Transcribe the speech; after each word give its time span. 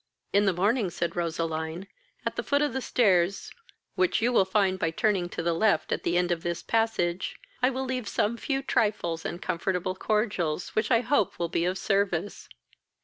"In 0.33 0.45
the 0.45 0.51
morning, 0.53 0.89
(said 0.89 1.15
Roseline,) 1.15 1.85
at 2.25 2.35
the 2.35 2.41
foot 2.41 2.63
of 2.63 2.73
the 2.73 2.81
stairs, 2.81 3.51
which 3.93 4.19
your 4.19 4.31
will 4.31 4.45
find 4.45 4.79
by 4.79 4.89
turning 4.89 5.29
to 5.29 5.43
the 5.43 5.53
left, 5.53 5.91
at 5.91 6.01
the 6.01 6.17
end 6.17 6.31
of 6.31 6.41
this 6.41 6.63
passage, 6.63 7.35
I 7.61 7.69
will 7.69 7.85
leave 7.85 8.07
some 8.07 8.35
few 8.35 8.63
trifles 8.63 9.25
and 9.25 9.39
comfortable 9.39 9.93
cordials, 9.93 10.69
which 10.69 10.89
I 10.89 11.01
hope 11.01 11.37
will 11.37 11.49
be 11.49 11.65
of 11.65 11.77
service. 11.77 12.49